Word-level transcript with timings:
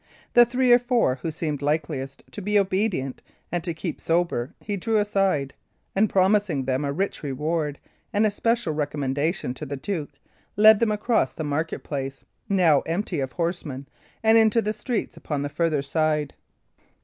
The 0.33 0.47
three 0.47 0.71
or 0.71 0.79
four 0.79 1.19
who 1.21 1.29
seemed 1.29 1.61
likeliest 1.61 2.23
to 2.31 2.41
be 2.41 2.57
obedient 2.57 3.21
and 3.51 3.63
to 3.63 3.71
keep 3.71 4.01
sober 4.01 4.51
he 4.59 4.75
drew 4.75 4.97
aside; 4.97 5.53
and 5.95 6.09
promising 6.09 6.65
them 6.65 6.83
a 6.83 6.91
rich 6.91 7.21
reward 7.21 7.77
and 8.11 8.25
a 8.25 8.31
special 8.31 8.73
recommendation 8.73 9.53
to 9.53 9.63
the 9.67 9.77
duke, 9.77 10.19
led 10.55 10.79
them 10.79 10.91
across 10.91 11.33
the 11.33 11.43
market 11.43 11.83
place, 11.83 12.25
now 12.49 12.79
empty 12.87 13.19
of 13.19 13.33
horsemen, 13.33 13.87
and 14.23 14.39
into 14.39 14.59
the 14.59 14.73
streets 14.73 15.17
upon 15.17 15.43
the 15.43 15.49
further 15.49 15.83
side. 15.83 16.33